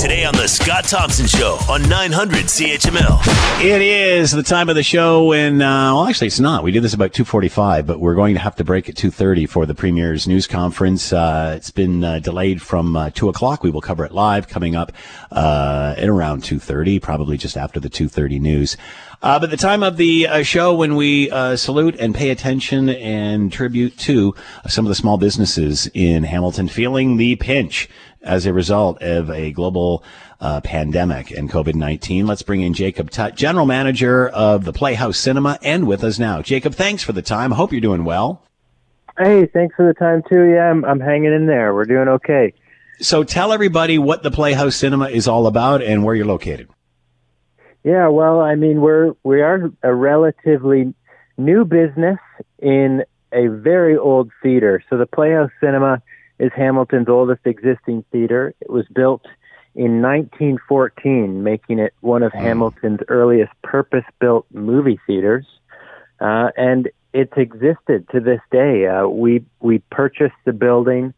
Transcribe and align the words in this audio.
Today 0.00 0.24
on 0.24 0.34
The 0.34 0.48
Scott 0.48 0.84
Thompson 0.84 1.26
Show 1.26 1.58
on 1.68 1.86
900 1.86 2.46
CHML. 2.46 3.62
It 3.62 3.82
is 3.82 4.30
the 4.30 4.42
time 4.42 4.70
of 4.70 4.74
the 4.74 4.82
show 4.82 5.26
when, 5.26 5.60
uh, 5.60 5.92
well, 5.92 6.06
actually, 6.06 6.28
it's 6.28 6.40
not. 6.40 6.64
We 6.64 6.72
did 6.72 6.82
this 6.82 6.94
about 6.94 7.12
2.45, 7.12 7.84
but 7.84 8.00
we're 8.00 8.14
going 8.14 8.32
to 8.32 8.40
have 8.40 8.56
to 8.56 8.64
break 8.64 8.88
at 8.88 8.94
2.30 8.94 9.46
for 9.46 9.66
the 9.66 9.74
Premier's 9.74 10.26
news 10.26 10.46
conference. 10.46 11.12
Uh, 11.12 11.52
it's 11.54 11.70
been 11.70 12.02
uh, 12.02 12.18
delayed 12.18 12.62
from 12.62 12.96
uh, 12.96 13.10
2 13.10 13.28
o'clock. 13.28 13.62
We 13.62 13.70
will 13.70 13.82
cover 13.82 14.06
it 14.06 14.12
live 14.12 14.48
coming 14.48 14.74
up 14.74 14.90
uh, 15.32 15.94
at 15.98 16.08
around 16.08 16.44
2.30, 16.44 17.02
probably 17.02 17.36
just 17.36 17.58
after 17.58 17.78
the 17.78 17.90
2.30 17.90 18.40
news. 18.40 18.78
Uh, 19.22 19.38
but 19.38 19.50
the 19.50 19.56
time 19.56 19.82
of 19.82 19.98
the 19.98 20.26
uh, 20.26 20.42
show 20.42 20.74
when 20.74 20.96
we 20.96 21.30
uh, 21.30 21.54
salute 21.54 21.94
and 22.00 22.14
pay 22.14 22.30
attention 22.30 22.88
and 22.88 23.52
tribute 23.52 23.96
to 23.98 24.34
some 24.66 24.86
of 24.86 24.88
the 24.88 24.94
small 24.94 25.18
businesses 25.18 25.90
in 25.92 26.24
Hamilton 26.24 26.68
feeling 26.68 27.18
the 27.18 27.36
pinch 27.36 27.88
as 28.22 28.46
a 28.46 28.52
result 28.52 29.00
of 29.02 29.30
a 29.30 29.50
global 29.50 30.02
uh, 30.40 30.62
pandemic 30.62 31.30
and 31.30 31.50
COVID 31.50 31.74
19. 31.74 32.26
Let's 32.26 32.40
bring 32.40 32.62
in 32.62 32.72
Jacob 32.72 33.10
Tutt, 33.10 33.36
General 33.36 33.66
Manager 33.66 34.28
of 34.28 34.64
the 34.64 34.72
Playhouse 34.72 35.18
Cinema, 35.18 35.58
and 35.62 35.86
with 35.86 36.02
us 36.02 36.18
now. 36.18 36.40
Jacob, 36.40 36.74
thanks 36.74 37.02
for 37.02 37.12
the 37.12 37.22
time. 37.22 37.50
Hope 37.50 37.72
you're 37.72 37.80
doing 37.82 38.04
well. 38.04 38.42
Hey, 39.18 39.44
thanks 39.44 39.74
for 39.74 39.86
the 39.86 39.92
time 39.92 40.22
too. 40.30 40.44
Yeah, 40.44 40.70
I'm, 40.70 40.82
I'm 40.86 41.00
hanging 41.00 41.32
in 41.34 41.46
there. 41.46 41.74
We're 41.74 41.84
doing 41.84 42.08
okay. 42.08 42.54
So 43.00 43.22
tell 43.22 43.52
everybody 43.52 43.98
what 43.98 44.22
the 44.22 44.30
Playhouse 44.30 44.76
Cinema 44.76 45.08
is 45.08 45.28
all 45.28 45.46
about 45.46 45.82
and 45.82 46.04
where 46.04 46.14
you're 46.14 46.26
located. 46.26 46.70
Yeah, 47.82 48.08
well, 48.08 48.40
I 48.40 48.56
mean, 48.56 48.80
we're 48.80 49.12
we 49.22 49.40
are 49.40 49.70
a 49.82 49.94
relatively 49.94 50.94
new 51.38 51.64
business 51.64 52.18
in 52.58 53.04
a 53.32 53.46
very 53.48 53.96
old 53.96 54.30
theater. 54.42 54.82
So 54.90 54.98
the 54.98 55.06
Playhouse 55.06 55.50
Cinema 55.60 56.02
is 56.38 56.50
Hamilton's 56.54 57.08
oldest 57.08 57.40
existing 57.44 58.04
theater. 58.12 58.54
It 58.60 58.70
was 58.70 58.86
built 58.92 59.24
in 59.74 60.02
1914, 60.02 61.42
making 61.42 61.78
it 61.78 61.94
one 62.00 62.22
of 62.22 62.32
Hamilton's 62.32 63.00
earliest 63.08 63.52
purpose-built 63.62 64.46
movie 64.52 64.98
theaters. 65.06 65.46
Uh, 66.20 66.48
and 66.56 66.90
it's 67.12 67.32
existed 67.36 68.06
to 68.10 68.20
this 68.20 68.40
day. 68.50 68.86
Uh, 68.86 69.06
we 69.06 69.44
we 69.60 69.78
purchased 69.90 70.34
the 70.44 70.52
building 70.52 71.14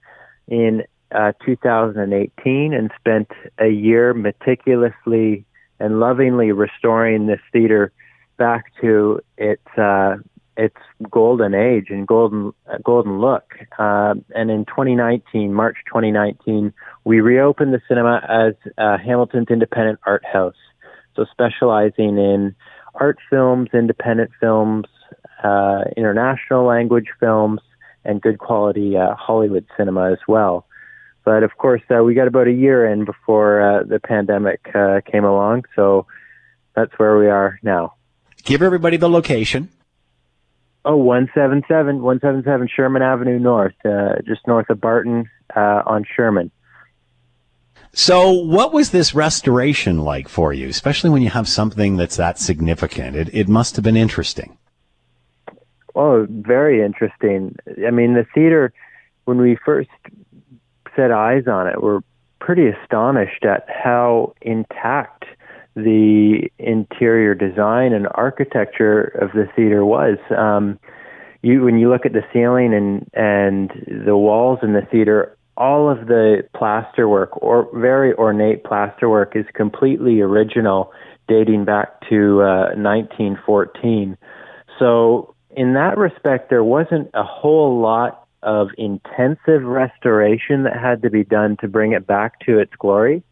in 0.49 0.83
uh, 1.13 1.33
2018 1.45 2.73
and 2.73 2.91
spent 2.99 3.29
a 3.59 3.69
year 3.69 4.15
meticulously 4.15 5.45
and 5.81 6.01
lovingly 6.01 6.53
restoring 6.53 7.27
this 7.27 7.41
theater 7.53 7.93
back 8.39 8.67
to 8.81 9.21
its 9.37 9.67
uh, 9.79 10.17
its 10.57 10.77
golden 11.11 11.55
age 11.55 11.87
and 11.89 12.07
golden 12.07 12.53
uh, 12.71 12.79
golden 12.85 13.21
look. 13.21 13.55
Uh, 13.79 14.15
and 14.35 14.51
in 14.51 14.65
2019, 14.67 15.53
March 15.53 15.77
2019, 15.87 16.73
we 17.05 17.21
reopened 17.21 17.73
the 17.73 17.81
cinema 17.89 18.21
as 18.29 18.55
uh, 18.79 18.99
Hamilton's 18.99 19.49
independent 19.51 19.99
art 20.07 20.25
house, 20.25 20.57
so 21.17 21.25
specializing 21.31 22.19
in 22.19 22.55
art 22.95 23.19
films, 23.31 23.69
independent 23.73 24.31
films, 24.41 24.87
uh, 25.43 25.85
international 25.97 26.65
language 26.67 27.09
films, 27.19 27.61
and 28.05 28.21
good 28.21 28.39
quality 28.39 28.97
uh, 28.97 29.15
Hollywood 29.15 29.67
cinema 29.77 30.13
as 30.13 30.19
well. 30.29 30.67
But 31.25 31.43
of 31.43 31.57
course, 31.57 31.83
uh, 31.91 32.03
we 32.03 32.15
got 32.15 32.27
about 32.27 32.49
a 32.49 32.53
year 32.53 32.87
in 32.87 33.05
before 33.05 33.63
uh, 33.63 33.85
the 33.85 34.01
pandemic 34.01 34.61
uh, 34.75 35.01
came 35.11 35.25
along, 35.25 35.65
so 35.77 36.07
that's 36.75 36.93
where 36.99 37.19
we 37.19 37.29
are 37.29 37.59
now. 37.63 37.95
Give 38.45 38.63
everybody 38.63 38.97
the 38.97 39.09
location. 39.09 39.69
Oh, 40.85 40.97
177, 40.97 42.03
177 42.03 42.69
Sherman 42.75 43.03
Avenue 43.03 43.39
North, 43.39 43.75
uh, 43.85 44.17
just 44.27 44.47
north 44.49 44.69
of 44.69 44.81
Barton 44.81 45.31
uh, 45.55 45.83
on 45.87 46.05
Sherman. 46.17 46.51
So, 47.95 48.33
what 48.33 48.73
was 48.73 48.91
this 48.91 49.15
restoration 49.15 49.99
like 49.99 50.29
for 50.29 50.53
you, 50.53 50.69
especially 50.69 51.11
when 51.11 51.23
you 51.23 51.29
have 51.29 51.47
something 51.47 51.97
that's 51.97 52.17
that 52.17 52.39
significant? 52.39 53.17
It, 53.17 53.35
it 53.35 53.49
must 53.49 53.77
have 53.77 53.85
been 53.85 53.99
interesting. 53.99 54.57
Oh, 55.95 56.27
very 56.29 56.83
interesting. 56.83 57.55
I 57.87 57.91
mean, 57.91 58.15
the 58.15 58.27
theater, 58.35 58.73
when 59.27 59.39
we 59.39 59.57
first 59.63 59.91
set 60.97 61.11
eyes 61.11 61.47
on 61.47 61.67
it, 61.67 61.83
we're 61.83 62.01
pretty 62.41 62.69
astonished 62.69 63.45
at 63.45 63.67
how 63.69 64.35
intact 64.41 65.25
the 65.75 66.51
interior 66.59 67.35
design 67.35 67.93
and 67.93 68.07
architecture 68.15 69.05
of 69.21 69.33
the 69.33 69.49
theater 69.57 69.85
was. 69.85 70.19
Um, 70.37 70.79
you, 71.43 71.63
when 71.63 71.79
you 71.79 71.89
look 71.91 72.05
at 72.05 72.13
the 72.13 72.23
ceiling 72.33 72.75
and 72.75 73.09
and 73.15 74.05
the 74.07 74.17
walls 74.17 74.59
in 74.63 74.75
the 74.75 74.87
theater, 74.91 75.37
all 75.57 75.91
of 75.91 76.07
the 76.07 76.45
plasterwork 76.55 77.29
or 77.33 77.69
very 77.75 78.13
ornate 78.15 78.65
plasterwork 78.65 79.37
is 79.37 79.47
completely 79.55 80.21
original, 80.21 80.93
dating 81.29 81.65
back 81.65 82.01
to 82.09 82.43
uh, 82.43 82.75
1914. 82.77 84.17
So 84.79 85.35
in 85.57 85.75
that 85.75 85.99
respect, 85.99 86.49
there 86.49 86.65
wasn't 86.65 87.11
a 87.15 87.25
whole 87.25 87.81
lot 87.81 88.22
of 88.43 88.69
intensive 88.79 89.63
restoration 89.63 90.65
that 90.65 90.77
had 90.77 91.03
to 91.03 91.11
be 91.11 91.25
done 91.25 91.57
to 91.61 91.69
bring 91.69 91.93
it 91.93 92.07
back 92.07 92.41
to 92.41 92.59
its 92.59 92.73
glory. 92.79 93.23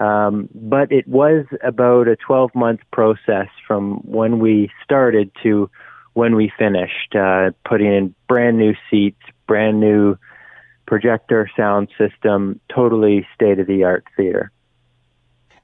Um, 0.00 0.48
but 0.54 0.90
it 0.90 1.06
was 1.06 1.46
about 1.62 2.08
a 2.08 2.16
12 2.16 2.54
month 2.54 2.80
process 2.92 3.48
from 3.66 3.98
when 3.98 4.38
we 4.38 4.70
started 4.84 5.30
to 5.42 5.70
when 6.14 6.36
we 6.36 6.52
finished, 6.58 7.14
uh, 7.14 7.52
putting 7.66 7.86
in 7.86 8.14
brand 8.28 8.58
new 8.58 8.74
seats, 8.90 9.20
brand 9.46 9.80
new 9.80 10.16
projector 10.86 11.48
sound 11.56 11.88
system, 11.96 12.60
totally 12.74 13.26
state 13.34 13.58
of 13.58 13.66
the 13.66 13.84
art 13.84 14.04
theater. 14.16 14.50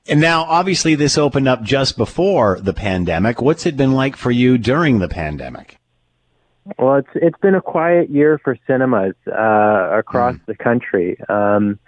And 0.09 0.21
now, 0.21 0.45
obviously, 0.45 0.95
this 0.95 1.19
opened 1.19 1.49
up 1.49 1.63
just 1.63 1.99
before 1.99 2.59
the 2.61 2.73
pandemic. 2.73 3.43
What's 3.43 3.67
it 3.67 3.77
been 3.77 3.93
like 3.93 4.17
for 4.17 4.31
you 4.31 4.57
during 4.57 5.01
the 5.01 5.09
pandemic? 5.09 5.77
Well, 6.77 6.97
it's 6.97 7.09
it's 7.15 7.39
been 7.41 7.55
a 7.55 7.63
quiet 7.63 8.11
year 8.11 8.39
for 8.43 8.57
cinemas 8.67 9.15
uh, 9.27 9.91
across 9.99 10.35
mm. 10.35 10.47
the 10.47 10.55
country. 10.55 11.19
Um, 11.29 11.79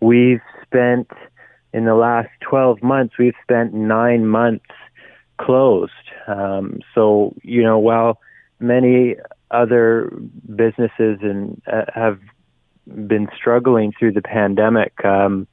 we've 0.00 0.42
spent 0.62 1.10
in 1.72 1.84
the 1.84 1.94
last 1.94 2.28
12 2.42 2.82
months, 2.82 3.14
we've 3.18 3.34
spent 3.42 3.72
nine 3.72 4.26
months 4.26 4.66
closed. 5.38 5.92
Um, 6.26 6.80
so, 6.94 7.34
you 7.42 7.62
know, 7.62 7.78
while 7.78 8.18
many 8.58 9.16
other 9.50 10.12
businesses 10.54 11.18
and 11.22 11.60
uh, 11.72 11.84
have 11.94 12.18
been 12.86 13.28
struggling 13.36 13.92
through 13.98 14.12
the 14.12 14.22
pandemic, 14.22 14.92
um, 15.04 15.46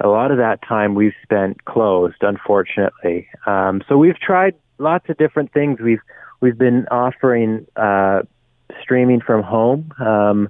a 0.00 0.08
lot 0.08 0.30
of 0.30 0.38
that 0.38 0.60
time 0.66 0.94
we've 0.94 1.14
spent 1.22 1.64
closed, 1.64 2.22
unfortunately. 2.22 3.28
Um, 3.46 3.82
so 3.88 3.96
we've 3.96 4.18
tried 4.18 4.54
lots 4.78 5.08
of 5.08 5.16
different 5.16 5.52
things. 5.52 5.80
We've 5.80 6.00
we've 6.40 6.58
been 6.58 6.86
offering 6.88 7.66
uh, 7.76 8.22
streaming 8.82 9.20
from 9.20 9.42
home. 9.42 9.92
Um, 9.98 10.48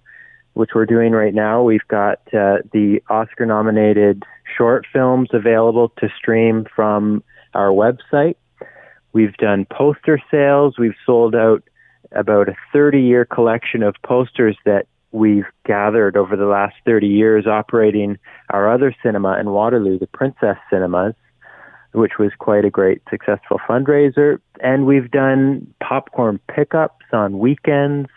which 0.56 0.70
we're 0.74 0.86
doing 0.86 1.12
right 1.12 1.34
now. 1.34 1.62
We've 1.62 1.86
got 1.86 2.18
uh, 2.32 2.64
the 2.72 3.02
Oscar 3.10 3.44
nominated 3.44 4.22
short 4.56 4.86
films 4.90 5.28
available 5.34 5.92
to 5.98 6.08
stream 6.16 6.64
from 6.74 7.22
our 7.52 7.68
website. 7.68 8.36
We've 9.12 9.36
done 9.36 9.66
poster 9.70 10.18
sales. 10.30 10.78
We've 10.78 10.96
sold 11.04 11.34
out 11.34 11.62
about 12.12 12.48
a 12.48 12.56
30 12.72 13.02
year 13.02 13.26
collection 13.26 13.82
of 13.82 13.96
posters 14.02 14.56
that 14.64 14.86
we've 15.12 15.44
gathered 15.66 16.16
over 16.16 16.36
the 16.36 16.46
last 16.46 16.76
30 16.86 17.06
years 17.06 17.46
operating 17.46 18.18
our 18.48 18.72
other 18.72 18.96
cinema 19.02 19.38
in 19.38 19.50
Waterloo, 19.50 19.98
the 19.98 20.06
Princess 20.06 20.56
Cinemas, 20.70 21.14
which 21.96 22.18
was 22.18 22.30
quite 22.38 22.64
a 22.64 22.70
great 22.70 23.02
successful 23.10 23.58
fundraiser. 23.68 24.38
And 24.60 24.86
we've 24.86 25.10
done 25.10 25.72
popcorn 25.80 26.38
pickups 26.48 27.06
on 27.12 27.38
weekends 27.38 28.08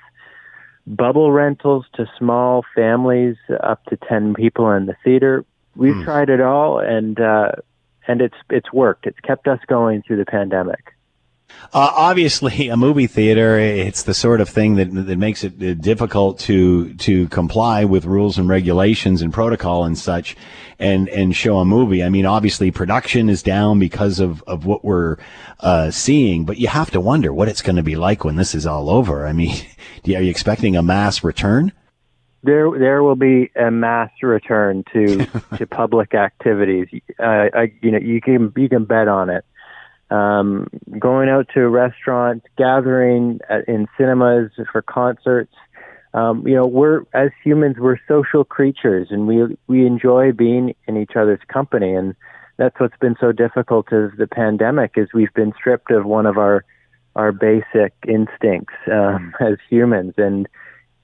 bubble 0.89 1.31
rentals 1.31 1.85
to 1.93 2.09
small 2.17 2.65
families 2.75 3.35
up 3.61 3.85
to 3.85 3.97
10 4.09 4.33
people 4.33 4.71
in 4.71 4.87
the 4.87 4.95
theater. 5.03 5.45
We've 5.75 5.93
mm. 5.93 6.03
tried 6.03 6.29
it 6.29 6.41
all 6.41 6.79
and 6.79 7.19
uh, 7.19 7.51
and 8.07 8.21
it's 8.21 8.35
it's 8.49 8.73
worked. 8.73 9.05
It's 9.05 9.19
kept 9.19 9.47
us 9.47 9.59
going 9.67 10.01
through 10.01 10.17
the 10.17 10.25
pandemic. 10.25 10.95
Uh, 11.71 11.91
obviously, 11.95 12.67
a 12.69 12.77
movie 12.77 13.07
theater, 13.07 13.59
it's 13.59 14.03
the 14.03 14.13
sort 14.13 14.41
of 14.41 14.49
thing 14.49 14.75
that, 14.75 14.91
that 14.91 15.17
makes 15.17 15.43
it 15.43 15.61
uh, 15.61 15.73
difficult 15.75 16.39
to, 16.39 16.93
to 16.95 17.27
comply 17.29 17.85
with 17.85 18.05
rules 18.05 18.37
and 18.37 18.49
regulations 18.49 19.21
and 19.21 19.33
protocol 19.33 19.83
and 19.85 19.97
such 19.97 20.35
and, 20.79 21.09
and 21.09 21.35
show 21.35 21.59
a 21.59 21.65
movie. 21.65 22.03
I 22.03 22.09
mean, 22.09 22.25
obviously 22.25 22.71
production 22.71 23.29
is 23.29 23.43
down 23.43 23.79
because 23.79 24.19
of, 24.19 24.41
of 24.43 24.65
what 24.65 24.83
we're, 24.83 25.17
uh, 25.59 25.91
seeing, 25.91 26.45
but 26.45 26.57
you 26.57 26.67
have 26.67 26.89
to 26.91 27.01
wonder 27.01 27.33
what 27.33 27.49
it's 27.49 27.61
going 27.61 27.75
to 27.75 27.83
be 27.83 27.95
like 27.95 28.23
when 28.23 28.35
this 28.35 28.55
is 28.55 28.65
all 28.65 28.89
over. 28.89 29.27
I 29.27 29.33
mean, 29.33 29.55
are 30.05 30.21
you 30.21 30.29
expecting 30.29 30.75
a 30.75 30.81
mass 30.81 31.23
return? 31.23 31.71
There, 32.41 32.71
there 32.79 33.03
will 33.03 33.17
be 33.17 33.51
a 33.57 33.69
mass 33.69 34.09
return 34.23 34.85
to, 34.93 35.25
to 35.57 35.67
public 35.67 36.15
activities. 36.15 36.87
Uh, 37.19 37.49
I, 37.53 37.73
you 37.81 37.91
know, 37.91 37.99
you 37.99 38.21
can, 38.21 38.53
you 38.55 38.69
can 38.69 38.85
bet 38.85 39.09
on 39.09 39.29
it 39.29 39.43
um, 40.11 40.67
going 40.97 41.29
out 41.29 41.47
to 41.53 41.67
restaurants, 41.67 42.45
gathering 42.57 43.39
at, 43.49 43.67
in 43.67 43.87
cinemas 43.97 44.51
for 44.71 44.81
concerts. 44.81 45.53
um, 46.13 46.47
you 46.47 46.55
know, 46.55 46.65
we're 46.65 47.03
as 47.13 47.29
humans, 47.43 47.75
we're 47.79 47.99
social 48.07 48.43
creatures, 48.43 49.09
and 49.11 49.27
we 49.27 49.57
we 49.67 49.85
enjoy 49.85 50.31
being 50.31 50.73
in 50.87 50.97
each 50.97 51.15
other's 51.15 51.41
company, 51.47 51.93
and 51.93 52.15
that's 52.57 52.79
what's 52.79 52.97
been 52.99 53.15
so 53.19 53.31
difficult 53.31 53.93
as 53.93 54.09
the 54.17 54.27
pandemic 54.27 54.93
is 54.95 55.07
we've 55.13 55.33
been 55.33 55.53
stripped 55.53 55.91
of 55.91 56.05
one 56.05 56.25
of 56.25 56.37
our 56.37 56.65
our 57.15 57.31
basic 57.31 57.93
instincts 58.07 58.73
um, 58.91 59.33
as 59.39 59.57
humans, 59.69 60.13
and 60.17 60.47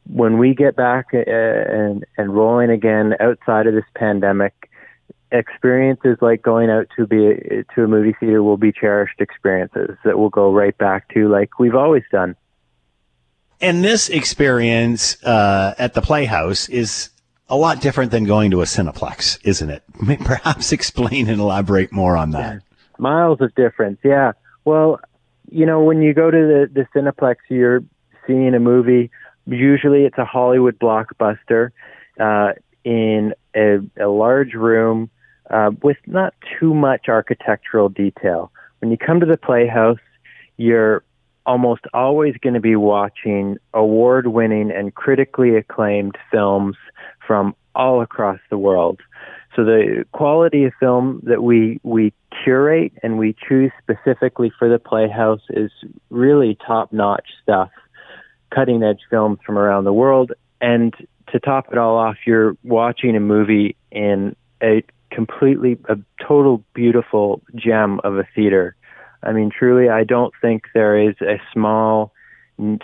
when 0.08 0.38
we 0.38 0.54
get 0.56 0.76
back 0.76 1.08
uh, 1.14 1.20
and 1.28 2.06
and 2.18 2.36
rolling 2.36 2.72
again 2.72 3.14
outside 3.20 3.68
of 3.68 3.74
this 3.74 3.86
pandemic, 3.96 4.70
experiences 5.32 6.18
like 6.22 6.42
going 6.42 6.70
out 6.70 6.88
to 6.96 7.08
be 7.08 7.64
to 7.74 7.84
a 7.84 7.88
movie 7.88 8.16
theater 8.20 8.44
will 8.44 8.58
be 8.58 8.72
cherished 8.72 9.20
experiences 9.20 9.98
that 10.04 10.18
we'll 10.20 10.30
go 10.30 10.52
right 10.52 10.78
back 10.78 11.08
to 11.14 11.28
like 11.30 11.60
we've 11.60 11.76
always 11.76 12.04
done. 12.12 12.36
And 13.62 13.84
this 13.84 14.10
experience 14.10 15.22
uh, 15.24 15.76
at 15.78 15.94
the 15.94 16.02
Playhouse 16.02 16.68
is 16.70 17.10
a 17.48 17.56
lot 17.56 17.82
different 17.82 18.12
than 18.12 18.26
going 18.26 18.52
to 18.52 18.62
a 18.62 18.66
Cineplex, 18.66 19.40
isn't 19.44 19.70
it? 19.70 19.84
Perhaps 20.24 20.72
explain 20.72 21.30
and 21.30 21.40
elaborate 21.40 21.92
more 21.92 22.18
on 22.18 22.32
that. 22.32 22.62
Miles 22.98 23.40
of 23.42 23.54
difference, 23.56 24.00
yeah. 24.04 24.34
Well, 24.66 25.00
you 25.50 25.66
know, 25.66 25.84
when 25.84 26.02
you 26.02 26.14
go 26.14 26.32
to 26.32 26.38
the, 26.38 26.70
the 26.74 26.88
Cineplex, 26.96 27.36
you're 27.50 27.84
seeing 28.26 28.56
a 28.56 28.60
movie. 28.60 29.12
Usually, 29.46 30.06
it's 30.06 30.18
a 30.18 30.26
Hollywood 30.26 30.80
blockbuster 30.80 31.70
uh, 32.20 32.54
in 32.84 33.34
a, 33.56 33.78
a 34.00 34.08
large 34.08 34.54
room 34.54 35.10
uh, 35.50 35.72
with 35.84 35.98
not 36.08 36.34
too 36.60 36.74
much 36.74 37.08
architectural 37.08 37.90
detail. 37.90 38.52
When 38.80 38.92
you 38.92 38.98
come 38.98 39.20
to 39.20 39.26
the 39.26 39.38
Playhouse, 39.38 40.00
you're 40.58 41.04
almost 41.46 41.82
always 41.94 42.36
going 42.42 42.56
to 42.56 42.60
be 42.60 42.76
watching 42.76 43.58
award 43.74 44.28
winning 44.28 44.72
and 44.72 44.94
critically 44.96 45.56
acclaimed 45.56 46.18
films 46.32 46.76
from 47.26 47.56
all 47.76 48.02
across 48.02 48.40
the 48.50 48.58
world. 48.58 49.00
So 49.56 49.64
the 49.64 50.06
quality 50.12 50.66
of 50.66 50.74
film 50.80 51.22
that 51.24 51.44
we, 51.44 51.80
we 51.84 52.14
curate 52.44 52.94
and 53.04 53.18
we 53.18 53.36
choose 53.48 53.72
specifically 53.82 54.52
for 54.58 54.68
the 54.68 54.80
Playhouse 54.80 55.42
is 55.52 55.72
really 56.10 56.58
top 56.66 56.92
notch 56.92 57.30
stuff, 57.42 57.70
cutting 58.54 58.84
edge 58.84 59.02
films 59.10 59.40
from 59.46 59.58
around 59.58 59.86
the 59.86 59.94
world. 59.94 60.34
And 60.60 60.94
to 61.32 61.40
top 61.40 61.72
it 61.72 61.78
all 61.78 61.98
off, 61.98 62.18
you're 62.26 62.58
watching 62.64 63.16
a 63.16 63.20
movie 63.20 63.76
in 63.92 64.36
a 64.62 64.84
completely, 65.16 65.78
a 65.90 65.98
total 66.22 66.64
beautiful 66.74 67.42
gem 67.56 68.02
of 68.04 68.18
a 68.18 68.28
theater 68.36 68.76
I 69.26 69.34
mean, 69.34 69.50
truly, 69.50 69.90
I 69.90 70.04
don't 70.04 70.34
think 70.40 70.66
there 70.74 70.98
is 70.98 71.16
a 71.22 71.42
small 71.52 72.14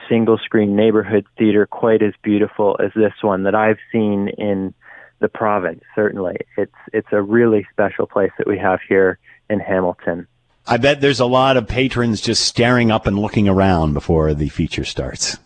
single 0.10 0.38
screen 0.38 0.76
neighborhood 0.76 1.26
theater 1.38 1.66
quite 1.66 2.02
as 2.02 2.14
beautiful 2.24 2.76
as 2.84 2.92
this 2.96 3.14
one 3.22 3.44
that 3.44 3.56
I've 3.56 3.78
seen 3.92 4.30
in 4.38 4.74
the 5.20 5.30
province. 5.30 5.84
Certainly, 5.96 6.38
it's 6.58 6.74
it's 6.92 7.08
a 7.12 7.22
really 7.22 7.66
special 7.72 8.08
place 8.08 8.32
that 8.38 8.48
we 8.48 8.58
have 8.58 8.80
here 8.90 9.20
in 9.50 9.60
Hamilton. 9.60 10.28
I 10.66 10.78
bet 10.78 11.00
there's 11.00 11.20
a 11.20 11.26
lot 11.26 11.58
of 11.58 11.68
patrons 11.68 12.22
just 12.22 12.44
staring 12.44 12.92
up 12.92 13.06
and 13.06 13.18
looking 13.18 13.48
around 13.48 13.94
before 13.94 14.34
the 14.34 14.50
feature 14.50 14.84
starts. 14.84 15.38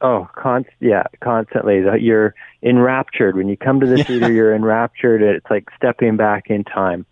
Oh, 0.00 0.28
const- 0.36 0.70
yeah, 0.80 1.04
constantly. 1.20 1.82
You're 2.00 2.34
enraptured 2.62 3.36
when 3.36 3.48
you 3.48 3.56
come 3.56 3.80
to 3.80 3.86
the 3.86 4.04
theater. 4.04 4.32
You're 4.32 4.54
enraptured. 4.54 5.22
It's 5.22 5.50
like 5.50 5.68
stepping 5.76 6.16
back 6.16 6.50
in 6.50 6.62
time. 6.64 7.04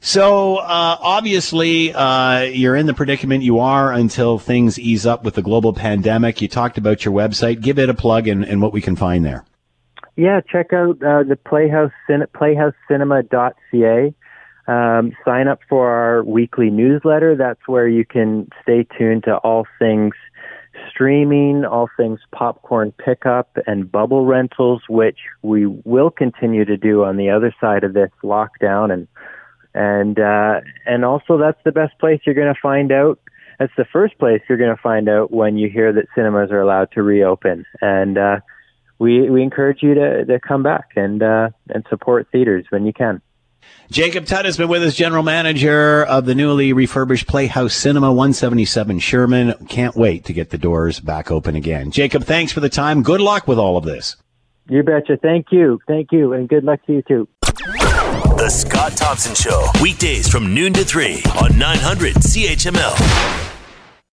So 0.00 0.56
uh, 0.56 0.96
obviously, 1.00 1.94
uh, 1.94 2.42
you're 2.42 2.74
in 2.74 2.86
the 2.86 2.94
predicament 2.94 3.44
you 3.44 3.60
are 3.60 3.92
until 3.92 4.40
things 4.40 4.76
ease 4.76 5.06
up 5.06 5.22
with 5.22 5.34
the 5.34 5.42
global 5.42 5.72
pandemic. 5.72 6.42
You 6.42 6.48
talked 6.48 6.76
about 6.76 7.04
your 7.04 7.14
website. 7.14 7.60
Give 7.60 7.78
it 7.78 7.88
a 7.88 7.94
plug 7.94 8.26
and, 8.26 8.44
and 8.44 8.60
what 8.60 8.72
we 8.72 8.80
can 8.80 8.96
find 8.96 9.24
there. 9.24 9.44
Yeah, 10.16 10.40
check 10.40 10.72
out 10.72 11.00
uh, 11.02 11.22
the 11.22 11.36
Playhouse 11.36 11.92
playhousecinema.ca. 12.10 14.14
Um, 14.68 15.12
sign 15.24 15.48
up 15.48 15.58
for 15.68 15.88
our 15.88 16.24
weekly 16.24 16.70
newsletter. 16.70 17.36
That's 17.36 17.66
where 17.66 17.88
you 17.88 18.04
can 18.04 18.48
stay 18.62 18.86
tuned 18.98 19.24
to 19.24 19.36
all 19.36 19.66
things 19.78 20.14
streaming, 21.02 21.64
all 21.64 21.88
things 21.96 22.20
popcorn 22.32 22.92
pickup 22.92 23.56
and 23.66 23.90
bubble 23.90 24.24
rentals, 24.24 24.82
which 24.88 25.18
we 25.42 25.66
will 25.66 26.10
continue 26.10 26.64
to 26.64 26.76
do 26.76 27.02
on 27.02 27.16
the 27.16 27.28
other 27.28 27.52
side 27.60 27.82
of 27.82 27.92
this 27.92 28.10
lockdown 28.22 28.92
and 28.92 29.08
and 29.74 30.20
uh, 30.20 30.60
and 30.86 31.04
also 31.04 31.38
that's 31.38 31.58
the 31.64 31.72
best 31.72 31.98
place 31.98 32.20
you're 32.24 32.36
going 32.36 32.54
to 32.54 32.60
find 32.60 32.92
out. 32.92 33.18
That's 33.58 33.72
the 33.76 33.86
first 33.92 34.16
place 34.18 34.42
you're 34.48 34.58
going 34.58 34.74
to 34.74 34.82
find 34.82 35.08
out 35.08 35.32
when 35.32 35.56
you 35.56 35.68
hear 35.68 35.92
that 35.92 36.06
cinemas 36.14 36.50
are 36.52 36.60
allowed 36.60 36.92
to 36.92 37.02
reopen. 37.02 37.64
And 37.80 38.16
uh, 38.18 38.40
we 38.98 39.28
we 39.28 39.42
encourage 39.42 39.82
you 39.82 39.94
to, 39.94 40.24
to 40.24 40.38
come 40.38 40.62
back 40.62 40.90
and 40.94 41.22
uh, 41.22 41.48
and 41.70 41.84
support 41.90 42.28
theaters 42.30 42.66
when 42.70 42.86
you 42.86 42.92
can. 42.92 43.20
Jacob 43.90 44.24
Tutt 44.26 44.44
has 44.44 44.56
been 44.56 44.68
with 44.68 44.82
us, 44.82 44.94
general 44.94 45.22
manager 45.22 46.04
of 46.04 46.24
the 46.24 46.34
newly 46.34 46.72
refurbished 46.72 47.26
Playhouse 47.26 47.74
Cinema, 47.74 48.08
177 48.08 48.98
Sherman. 48.98 49.54
Can't 49.68 49.94
wait 49.94 50.24
to 50.24 50.32
get 50.32 50.50
the 50.50 50.58
doors 50.58 50.98
back 50.98 51.30
open 51.30 51.56
again. 51.56 51.90
Jacob, 51.90 52.24
thanks 52.24 52.52
for 52.52 52.60
the 52.60 52.68
time. 52.68 53.02
Good 53.02 53.20
luck 53.20 53.46
with 53.46 53.58
all 53.58 53.76
of 53.76 53.84
this. 53.84 54.16
You 54.68 54.82
betcha. 54.82 55.18
Thank 55.20 55.46
you. 55.50 55.80
Thank 55.86 56.12
you. 56.12 56.32
And 56.32 56.48
good 56.48 56.64
luck 56.64 56.84
to 56.86 56.92
you 56.94 57.02
too. 57.02 57.28
The 57.42 58.48
Scott 58.48 58.96
Thompson 58.96 59.34
Show, 59.34 59.68
weekdays 59.82 60.28
from 60.28 60.54
noon 60.54 60.72
to 60.72 60.84
3 60.84 61.22
on 61.40 61.58
900 61.58 62.14
CHML. 62.14 63.51